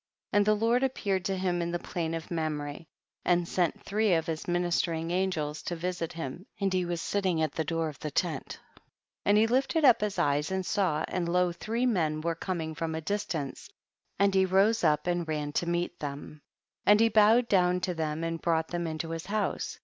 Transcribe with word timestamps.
4. 0.31 0.37
And 0.39 0.45
the 0.47 0.55
Lord 0.55 0.81
appeared 0.81 1.23
to 1.25 1.37
him 1.37 1.61
in 1.61 1.69
the 1.69 1.77
plain 1.77 2.15
of 2.15 2.31
Mamre, 2.31 2.85
and 3.23 3.47
sent 3.47 3.83
three 3.85 4.15
of 4.15 4.25
his 4.25 4.47
ministering 4.47 5.11
angels 5.11 5.61
to* 5.61 5.75
visit 5.75 6.13
him, 6.13 6.47
and 6.59 6.73
he 6.73 6.85
was 6.85 6.99
sitting 6.99 7.39
at 7.39 7.51
the 7.51 7.63
door 7.63 7.87
of 7.87 7.99
the 7.99 8.09
tent, 8.09 8.59
and 9.25 9.37
he 9.37 9.45
lifted 9.45 9.85
up 9.85 10.01
his 10.01 10.17
eyes 10.17 10.49
and 10.49 10.65
saw, 10.65 11.05
and 11.07 11.29
lo, 11.29 11.51
three 11.51 11.85
men 11.85 12.19
Avere 12.23 12.39
coming 12.39 12.73
from 12.73 12.95
a 12.95 13.01
distance, 13.01 13.69
and 14.17 14.33
he 14.33 14.43
rose 14.43 14.83
up 14.83 15.05
and 15.05 15.27
ran 15.27 15.51
to 15.51 15.69
meet 15.69 15.99
them, 15.99 16.41
and 16.83 16.99
he 16.99 17.07
bowed 17.07 17.47
down 17.47 17.79
to 17.81 17.93
them 17.93 18.23
and 18.23 18.41
brought 18.41 18.69
them 18.69 18.87
into 18.87 19.11
his 19.11 19.27
house. 19.27 19.77